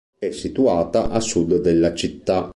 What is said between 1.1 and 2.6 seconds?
a sud della città.